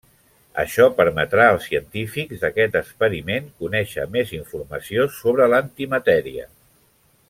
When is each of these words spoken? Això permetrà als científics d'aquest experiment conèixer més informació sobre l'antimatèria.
Això 0.61 0.85
permetrà 1.01 1.45
als 1.49 1.67
científics 1.73 2.41
d'aquest 2.45 2.79
experiment 2.81 3.53
conèixer 3.65 4.09
més 4.19 4.35
informació 4.41 5.09
sobre 5.23 5.51
l'antimatèria. 5.55 6.53